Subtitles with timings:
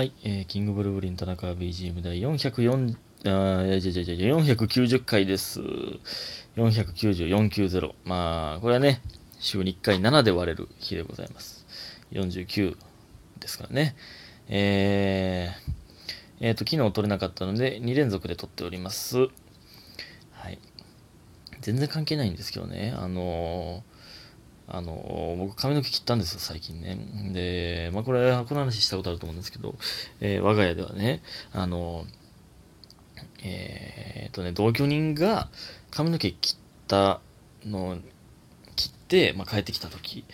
[0.00, 5.60] はい、えー、キングブルーブリン田中 BGM 第404あいやいやいやいや490回です。
[6.56, 7.92] 490、490。
[8.06, 9.02] まあ、これはね、
[9.40, 11.66] 週に1回7で割れる日でございます。
[12.12, 12.78] 49
[13.40, 13.94] ですからね。
[14.48, 19.18] えー、えーと、昨日撮れなかったので、2連続で撮っております。
[19.18, 20.58] はい。
[21.60, 23.99] 全然関係ないんですけどね、あのー
[24.72, 26.96] あの僕髪の毛切ったんですよ、最近ね。
[27.32, 29.74] で、まあこれ、この話したことあると思うんですけど、
[30.20, 31.22] えー我が家ではね、
[31.52, 32.04] あの
[33.42, 35.48] えーっとね、同居人が
[35.90, 37.20] 髪の毛切った
[37.66, 37.98] の、
[38.76, 40.24] 切って、まあ帰ってきた時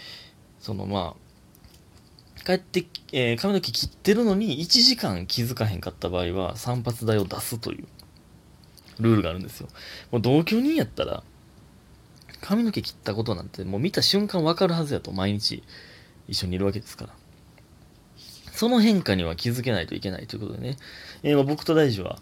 [0.61, 7.87] そのまあ、帰って、えー髪の毛切ってるのに1時間気づかへんかった場合は散髪代を出すという
[9.01, 9.69] ルールがあるんですよ。
[10.11, 11.23] もう同居人やったら、
[12.47, 15.65] 髪の毛切ったことなんてもう見た瞬間わかるはずやと毎日
[16.29, 17.15] 一緒にいるわけですから。
[18.53, 20.77] その変化には気づけないといけないということでね、
[21.25, 22.21] えーまあ僕と大樹は、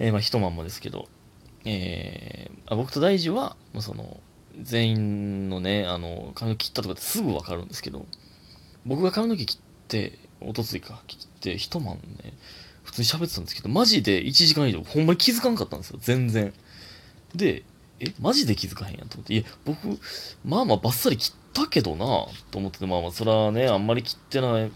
[0.00, 1.08] えーまあ一晩もですけど、
[1.64, 4.20] えーあ僕と大樹は、まあ、その、
[4.60, 8.06] 全員のね、あの、髪の毛切ったとかってすぐわかるんですけど、
[8.84, 11.94] 僕が髪の毛切って、おとついか、切って、一晩
[12.24, 12.34] ね、
[12.82, 16.52] 普通に喋ってたんですけど、マジで1時間以上、ほんまに気づかんかったんですよ、全然。
[17.34, 17.62] で、
[18.02, 19.86] え、マジで気づかへんやんと思って、いや、僕、
[20.44, 24.72] まあまあバッサリ切ったけどなと思ってて、まあまあ、それはね、あんまり切ってない、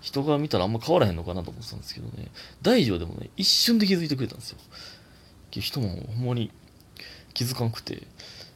[0.00, 2.30] 人が見たらあんま変わらへんのかなと思ってたんですけどね、
[2.62, 4.58] 大丈夫でもね、一瞬で気づいてくれたんですよ。
[5.50, 6.50] 人もほんまに
[7.32, 8.06] 気づかんくて、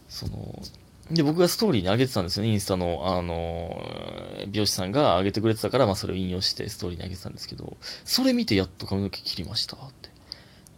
[0.08, 0.62] その、
[1.10, 3.82] で、僕がストーリーに上げてたんですよね、インスタの、あの、
[4.48, 10.10] 美容師さんが上げてくれてたから、まあそれを引用してストーリーに上げてたんですけど、それ見てやっと髪の毛切りましたって。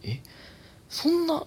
[0.04, 0.22] え、
[0.88, 1.46] そんな、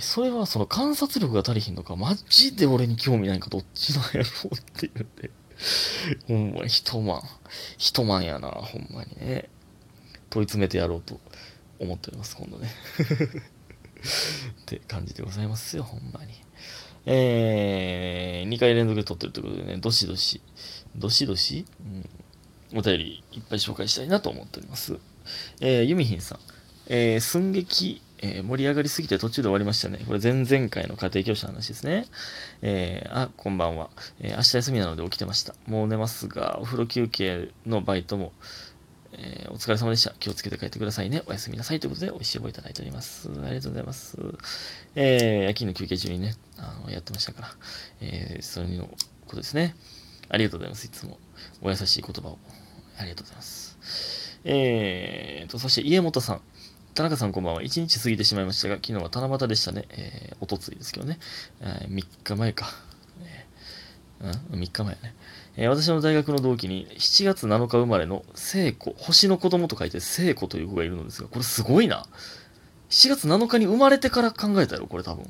[0.00, 5.30] それはその観察力が足りひんのか、マジで俺に興味ないか、どっちなんやろうって言って。
[6.26, 7.22] ほんまに一晩、
[7.78, 9.48] 一晩やな、ほんまにね。
[10.30, 11.20] 問い詰めてやろうと
[11.78, 12.70] 思っております、今度ね。
[14.62, 16.34] って感じでございますよ、ほんまに。
[17.06, 20.40] えー、2回連続で撮ってるということでね、どしどし、
[20.96, 21.66] どしどし、
[22.72, 24.98] うん、お便りいっぱい紹介したいなと思っております。
[25.60, 26.40] えー、ユミヒンさん。
[26.86, 29.98] えー、寸劇、えー盛り上がりすぎて途中で終わりましたね。
[30.06, 32.06] これ前々回の家庭教師の話ですね。
[32.62, 33.90] えーあ、こんばんは。
[34.20, 35.54] えー明日休みなので起きてました。
[35.66, 38.32] もう寝ますが、お風呂休憩のバイトも、
[39.12, 40.14] えお疲れ様でした。
[40.18, 41.22] 気をつけて帰ってくださいね。
[41.26, 41.80] おやすみなさい。
[41.80, 43.28] ということで、美味しい棒いただいております。
[43.28, 44.16] ありがとうございます。
[44.96, 47.48] え夜勤の休憩中にね、あの、やってましたから、
[48.00, 48.96] えーそれのこ
[49.30, 49.76] とですね。
[50.30, 50.86] ありがとうございます。
[50.86, 51.18] いつも
[51.60, 52.38] お優しい言葉を。
[52.98, 53.78] ありがとうございます。
[54.44, 56.40] えーと、そして家元さん。
[56.94, 57.62] 田中さんこんばんは。
[57.62, 59.84] 1日過ぎてしまいましたが、昨日は七夕でしたね。
[59.90, 61.18] えー、おとついですけどね。
[61.60, 62.68] えー3日前か。
[63.20, 65.14] えーうん ?3 日前ね。
[65.56, 72.06] えー私の大学の同期に7月7日生まれの聖子、星の子供と書いて聖子という子がいるのですが、これすごいな。
[72.90, 75.28] 7月7日に生まれてから考えたやろ、これ多分。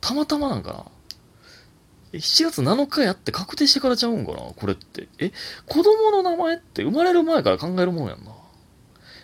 [0.00, 0.84] たまたまなんかな。
[2.12, 5.08] え7月7日やって確定してからちゃうんかなこれって。
[5.18, 5.32] え、
[5.66, 8.30] 子供の名前って生まれる前から考えるもんやんな。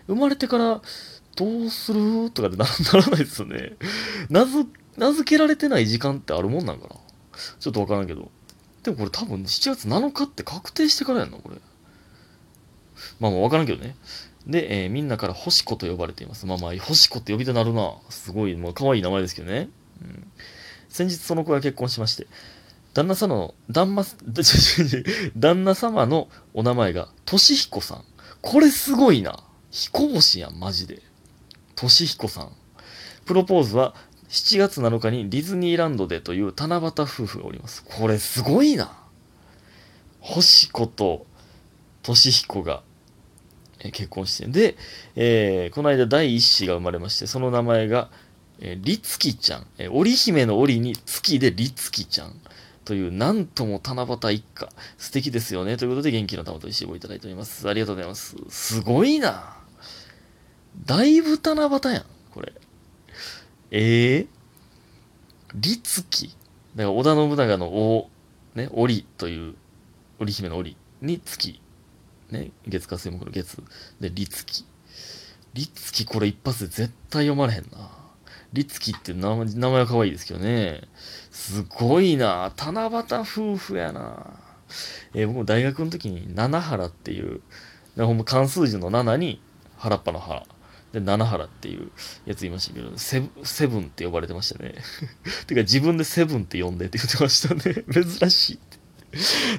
[0.09, 0.81] 生まれてから
[1.37, 2.31] どうする？
[2.31, 2.65] とかってな
[3.01, 3.77] らないですよね。
[4.29, 6.97] 名付名付けられてない時間ってあるもんなんかな？
[7.61, 8.31] ちょっとわからんけど。
[8.83, 11.57] でもこれ多分7月7日って確定してからやんな、これ。
[13.21, 13.97] まあまあわからんけどね。
[14.47, 16.47] で、えーみんなから星子と呼ばれています。
[16.47, 17.97] まあまあ、星子って呼びたなるな。
[18.11, 19.69] すごい、もう可愛い名前ですけどね。
[20.01, 20.31] うん、
[20.89, 22.29] 先日その子が結婚しまして、
[22.95, 24.05] 旦那様の、旦 那、
[25.37, 28.05] 旦那様のお名前が、としひこさん。
[28.41, 29.43] これすごいな。
[29.73, 31.03] 彦星やん、マジで。
[31.77, 32.53] としひこさん。
[33.25, 33.95] プロポーズは
[34.29, 37.85] 7月7日にディズニーランドでという七夕夫婦がおります。
[37.85, 38.91] これすごいな。
[40.21, 41.27] 星子と
[42.03, 42.83] としひこが
[43.79, 44.47] 結婚して。
[44.49, 44.77] で、
[45.15, 48.11] えーこの間第一子が生まれまして、その名前が、
[48.59, 49.67] えー、りつきちゃん。
[49.79, 52.41] えー織姫の織に月でりつきちゃん。
[52.85, 54.69] という、なんとも七夕一家。
[54.97, 55.77] 素敵ですよね。
[55.77, 57.69] ということで、元気の玉と石をいただいております。
[57.69, 58.37] ありがとうございます。
[58.49, 59.57] すごいな。
[60.85, 62.53] だいぶ七夕やん、これ。
[63.71, 64.27] ええ？
[65.55, 66.29] りつき。
[66.77, 68.11] だから、織田信長の王、
[68.55, 69.55] ね、織という、
[70.19, 71.61] 織姫の織に月。
[72.31, 73.63] ね、月火水木の月。
[74.01, 74.65] で、りつき。
[75.55, 77.91] りつき、これ一発で絶対読まれへんな。
[78.53, 80.83] りつきって名前名前は可愛いですけどね。
[81.31, 82.53] すごいな。
[82.57, 82.89] 七夕
[83.21, 84.39] 夫婦やな。
[85.15, 87.41] えー僕も大学の時に七原っていう、
[87.97, 89.41] ほんま関数字の7に
[89.79, 90.45] 原っぱの原。
[90.97, 91.91] で、七原っていう
[92.25, 93.21] やついましたけど、セ
[93.67, 94.75] ブンって呼ばれてましたね。
[95.47, 97.85] てか自分でセブンって呼んでって言ってましたね。
[97.93, 98.79] 珍しいって。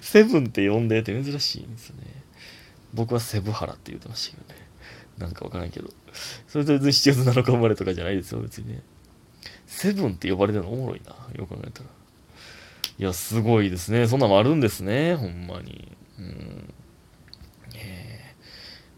[0.01, 1.97] セブンって呼んでって珍しいんですね。
[2.91, 4.67] 僕はセブハラって言ってましたけどね。
[5.19, 5.93] なんかわからんけど。
[6.47, 8.81] それと別に7月7日生まれとかじゃないですよ、別にね。
[9.67, 11.15] セブンって呼ばれてるのおもろいな。
[11.35, 11.89] よく考えたら。
[12.97, 14.07] いや、すごいですね。
[14.07, 15.13] そんなのあるんですね。
[15.13, 15.95] ほんまに。
[16.17, 16.73] うん。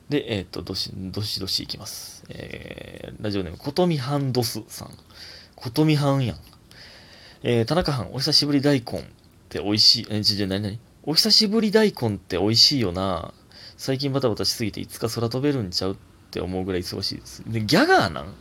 [0.09, 2.23] で、えー、っと、どし、どしどしいきます。
[2.29, 4.91] えー、ラジオネーム、ことみはんどすさん。
[5.55, 6.37] ことみはんやん。
[7.43, 9.03] えー、田中藩、お久しぶり大根っ
[9.49, 10.07] て美味しい。
[10.09, 13.33] えー、ちょ、なになにお久しぶり大根って美味しいよな。
[13.77, 15.95] 最近バタバタしすぎていつか空飛べるんちゃうっ
[16.31, 17.43] て思うぐらい忙しいです。
[17.47, 18.33] で、ギャガーなん？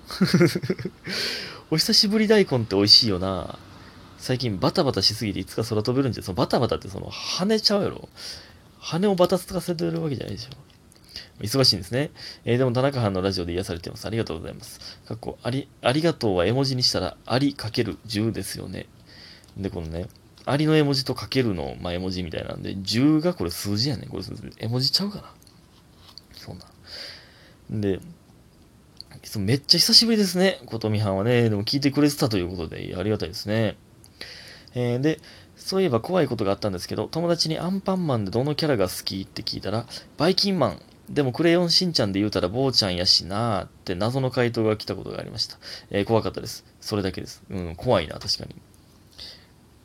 [1.70, 3.58] お久しぶり大根って美味しいよな。
[4.18, 8.08] 最近バタバタしすぎていつか空飛べるんじゃ、そのバタバタってその羽ちゃうやろ。
[8.80, 10.50] 羽をバタつかせてるわけじゃないでしょ。
[11.40, 12.10] 忙しいんですね。
[12.44, 14.06] えー、でも田中藩のラジオで癒されてます。
[14.06, 14.98] ありがとうございます。
[15.06, 18.86] かっこあり、ありがとうは絵文字にしたら、ありかける10ですよね。
[19.56, 20.08] で、このね、
[20.44, 24.08] ありの絵文字とかけるの、まあ、絵文字みたいなんで、10がこれ数字やねん。
[24.08, 24.22] これ
[24.58, 25.34] 絵文字ちゃうかな。
[26.32, 26.64] そんな。
[27.70, 28.00] で、
[29.38, 30.60] めっちゃ久しぶりですね。
[30.66, 31.50] ことみはんはね。
[31.50, 33.76] でも聞いてくれてたということで、ありがたいですね。
[34.74, 35.20] えー、で、
[35.56, 39.86] そういえば怖いことがあったんですけど、友達にアンパンマンでどのキャラが好きって聞いたら、
[40.16, 40.82] バイキンマン。
[41.10, 45.58] でもクレヨンしんちゃんで言うたら坊ちゃんやしなーって謎の回答が来たことがありました。
[45.90, 46.64] えー、怖かったです。
[46.80, 47.42] それだけです。
[47.50, 48.54] うん、怖いな、確かに。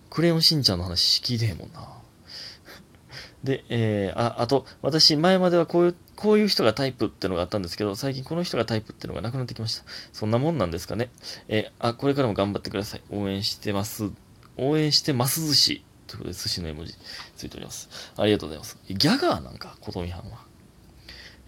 [0.10, 1.88] クレヨンしんちゃんの話聞いてへんもんな。
[3.44, 9.84] で、えー、あ、あと、私、前まではこういう、こういう人がタイプってのがあったんですけど、最近この人がタイプってのがなくなってきました。
[10.12, 11.10] そんなもんなんですかね。
[11.48, 13.02] えー、あ、これからも頑張ってください。
[13.10, 14.12] 応援してます。
[14.58, 15.86] 応援してます寿司。
[16.08, 16.94] ということで、寿司の絵文字
[17.36, 17.90] ついております。
[18.18, 18.78] ありがとうございます。
[18.88, 20.53] ギャガーなんか、ことみはんは。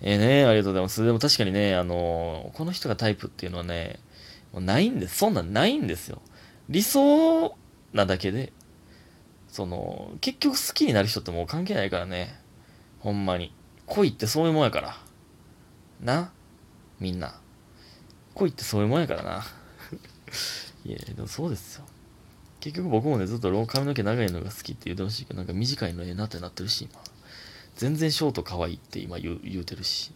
[0.01, 1.03] えー、ねありがとうございます。
[1.03, 3.99] でも確かにね、あの、この人がタイプっていうのはね、
[4.53, 5.17] もうないんです。
[5.17, 6.21] そんなんないんですよ。
[6.69, 7.55] 理想
[7.93, 8.51] なだけで、
[9.47, 12.39] その、結局好きになる人ってもう関係ないからね。
[12.99, 13.53] ほんまに。
[13.85, 14.97] 恋ってそういうもんやから。
[16.01, 16.31] な？
[16.99, 17.39] みんな。
[18.33, 19.45] 恋ってそういうもんやからな。
[20.85, 21.85] いや、でもそうですよ。
[22.59, 26.99] 結局僕もね、ずっと髪の毛長いのが好きって言ってほしいけど、なんか短いのええなってなってるし、今。
[27.75, 30.11] 全然ショート可愛いって今言う言うてるし。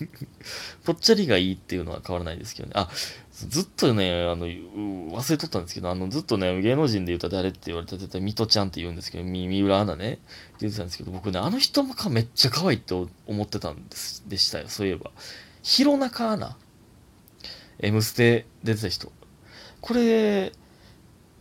[0.84, 2.72] ぽっちゃりがいいっていうのは変わらないですけどね。
[2.76, 2.90] あ、
[3.32, 10.20] ずっとね、あの、忘れとったんですけど、あの、ずっとね、芸能人で言うたら誰って言われたら、絶対ミトちゃんって言うんですけど、み、三浦アナね、って
[10.60, 12.94] 言ってたんですけど、僕ね、あの人もかめっちゃ可愛いって
[13.26, 15.10] 思ってたんです、でしたよ、そういえば。
[15.62, 16.56] 弘中アナ。
[17.78, 19.12] M ステ出てた人。
[19.80, 20.52] これ、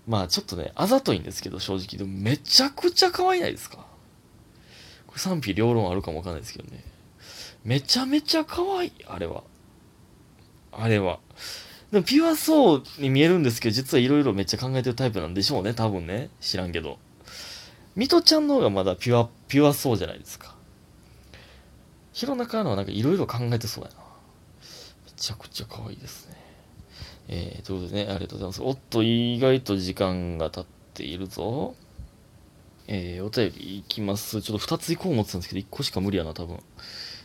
[0.07, 1.97] まあちょっとね、あざといんですけど、正直。
[1.97, 3.85] でもめちゃくちゃ可愛いないですか？
[5.15, 6.83] 賛否両論あるかもわかんないですけどね。
[7.63, 9.43] めちゃめちゃ可愛い、あれは。
[10.71, 11.19] あれは。
[11.91, 16.29] でもピュアそうに見えるんですけど、実はいろいろめっちゃ考えてるタイプなんでしょうね、多分ね。
[16.39, 16.97] 知らんけど。
[17.95, 20.55] ミトちゃんの方がまだピュア、ピュアそうじゃないですか。
[22.13, 23.95] 弘中のはなんかいろいろ考えてそうやな。
[25.05, 26.35] めちゃくちゃ可愛いですね。
[27.27, 28.61] えー、ということでね、ありがとうございます。
[28.63, 31.75] おっと、意外と時間が経っているぞ。
[32.93, 34.41] えー、お便りいきます。
[34.41, 36.59] ちょっと2つ行こう思ってたんですけど、1個しか無理やな、多分。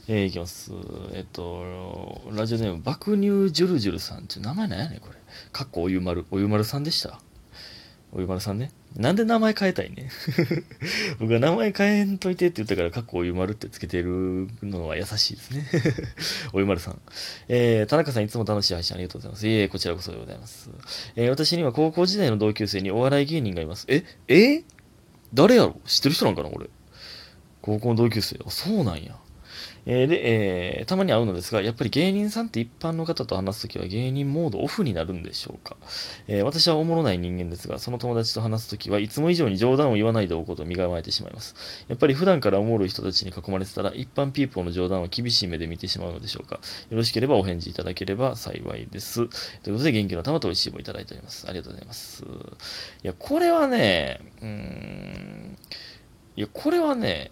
[0.07, 0.71] えー、いきます。
[1.13, 4.29] えっと、ラジオネーム、爆乳ジュルジュルさん。
[4.29, 5.17] ちょ、名前なんやねん、これ。
[5.51, 6.25] かっこおゆまる。
[6.31, 7.19] おゆまるさんでした。
[8.13, 8.71] おゆまるさんね。
[8.97, 10.09] なんで名前変えたいね
[11.19, 15.67] 僕は名前変えんといてって言ったから、かっこおゆまるってつけてるのは優しいですね
[16.55, 17.01] おゆまるさん。
[17.49, 19.49] えー、田中さんいつも楽しい配信ありがとうございます。
[19.49, 20.71] いえ、こちらこそでございます。
[21.17, 23.85] えー、私には高校時代の同級生にお笑い芸人がいます。
[23.89, 24.63] ええ
[25.37, 25.79] 誰やろ？
[25.85, 26.71] 知ってる人なんかな俺。
[27.61, 28.39] 高校の同級生。
[28.47, 29.17] あ、そうなんや。
[29.87, 35.77] えー、で、えー、たまに会うのですが、やっぱり芸人さんって一般の方と話すときは芸人モードオフになるんでしょうか、
[36.27, 41.55] えー、私はおもろない人間ですが、その友達と話すときはいつも以上に冗談を言わないでおくこと身構えてしまいます。
[41.89, 46.57] やっぱり普段からおもろい人たちに囲まれてたら、一般ピーポーの冗談を厳しい目で見てしまうのでしょうか？
[46.91, 49.29] よろしければお返事いただければ幸いです。
[49.63, 51.47] ということで、元気の玉と美味しい棒いただいております。
[51.49, 52.25] ありがとうございます。
[52.25, 52.27] い
[53.07, 55.57] や、これはね、うーん、
[56.37, 57.31] いや、これはね、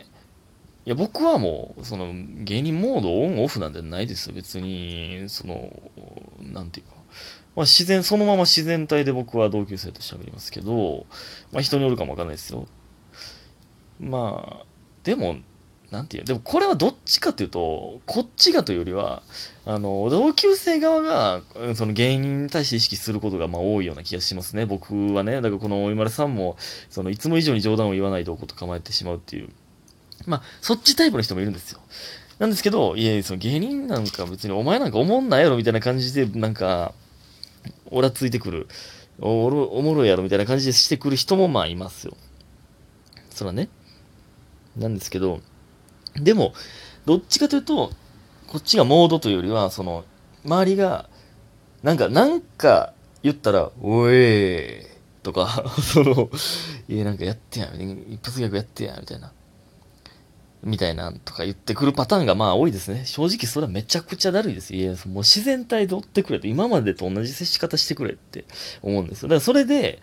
[0.86, 4.34] いや、僕はもう、その、芸人モードオンオフなんてないですよ。
[4.34, 5.72] 別に、その、
[6.40, 6.94] なんていうか。
[7.56, 11.06] まあ、自然、そのまま自然体で僕は同級生と喋りますけど、
[11.52, 12.66] まあ、人によるかもわかんないですよ。
[13.98, 14.66] まあ、
[15.04, 15.36] でも、
[15.90, 19.22] なんていう、でもこれはどっちかっていうと、こっちがというよりは、
[19.64, 21.42] あの、同級生側が、
[21.76, 24.66] その芸人に対して意識することがまあ多いような気がしますね。
[24.66, 25.36] 僕はね。
[25.36, 26.56] だからこのおいまるさんも、
[26.90, 29.50] その、いつも以上に冗談を言わないでおこと構えてしまうっていう
[30.26, 31.80] まあ、そっちタイプの人もいるんですよ。
[32.38, 36.92] なんですけど、いや、その芸人なんか別にお前なんか思んないやろみたいな感じで、なんか、
[37.90, 38.68] おらついてくる。
[39.20, 42.16] おおもろいやろみたいな感じでしてくる人もまあいますよ。
[43.30, 43.68] そらね。
[44.76, 45.40] なんですけど、
[46.16, 46.52] でも、
[47.06, 47.92] どっちかというと、
[48.48, 50.04] こっちがモードというよりは、その、
[50.44, 51.08] 周りが、
[51.82, 56.30] なんか、なんか言ったら、おえーとか、 その、
[56.88, 59.32] いや、なんかやってやん、一発ギャグやってやん、みたいな。
[60.64, 63.04] みたいなとか言ってくるパターンがまあ多いですね。
[63.04, 64.74] 正直それはめちゃくちゃだるいです。
[64.74, 68.44] いや、もう自然体で追ってくれと、今までと同じ接し方してくれって
[68.82, 69.28] 思うんですよ。
[69.28, 70.00] だからそれで、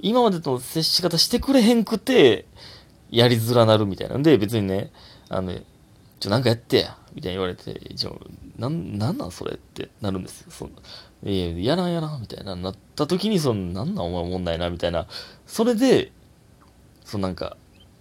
[0.00, 2.46] 今までと接し方してくれへんくて、
[3.10, 4.90] やりづらなるみたいなんで、別にね、
[5.28, 5.52] あの、
[6.20, 8.10] ちょ、なんかやってや、みたいに言われて、じゃ
[8.58, 10.50] なん、なんなんそれってなるんですよ。
[10.50, 10.72] そん
[11.24, 15.06] いや、やらんやらん、みたいな、なった時に、その、なんなんお前問題な、みたいな。
[15.46, 16.12] それで、
[17.04, 17.56] そのなんか、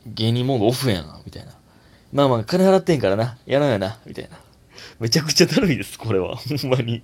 [0.05, 1.53] 芸人モードオフやな、みたいな。
[2.11, 4.39] まあまあ、金払ってんからな、やらんやな、みたいな。
[4.99, 6.35] めちゃくちゃだるいです、これは。
[6.61, 7.03] ほんまに。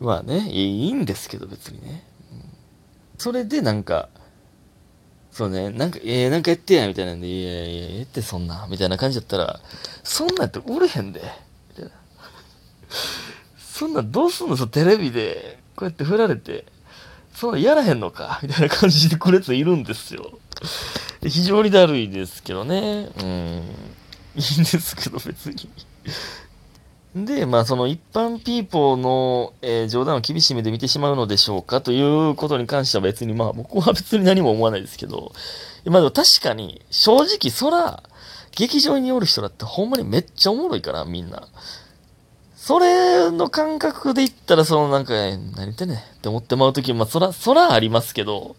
[0.00, 2.04] まあね、いいんですけど、別にね。
[3.18, 4.08] それでなんか、
[5.30, 9.60] そうね、なんか、えー、なんかやってや、みたいなんで、いやいや、ええってそんな、みたいな感じだったら、
[10.02, 11.20] そんなんっておれへんで、
[11.70, 11.90] みたいな。
[13.58, 16.64] そんなんどうすんのそテレビで、こうやって振られて、
[17.34, 20.38] そんなんやらへんのか、みたいな感じでくるやついるんですよ。
[21.22, 23.10] 非常にだるいですけどね。
[23.18, 23.26] うん。
[23.26, 25.68] いいんですけど、別に。
[27.14, 32.00] で、まあ、その一般ピーポーの、えー、冗談を厳しい目で見てしまうのでしょうかとい
[32.30, 35.32] うことに関しては別に、まあ、僕は別に何も思わないですけど、
[35.86, 38.02] まあでも確かに、正直、そら、
[38.52, 41.48] 劇場におる人だってほんまにめっちゃおもろいから、みんな。
[42.56, 48.54] それの感覚で言ったら、そのなんか、何言ってんねんって思ってまうとき、まあ、そら、そらありますけど、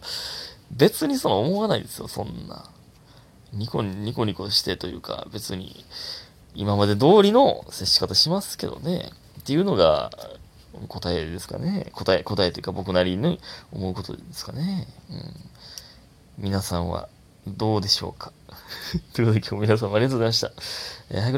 [0.75, 2.69] 別にその思わないですよ、そんな。
[3.53, 5.85] ニコニコニコしてというか、別に、
[6.55, 9.11] 今まで通りの接し方しますけどね。
[9.39, 10.11] っていうのが
[10.87, 11.89] 答えですかね。
[11.93, 13.39] 答え、答えというか僕なりに
[13.71, 14.87] 思うことですかね。
[15.09, 16.45] うん。
[16.45, 17.09] 皆さんは
[17.47, 18.31] どうでしょうか
[19.13, 20.51] ということで今日皆さんありがとうございました。
[21.09, 21.31] えー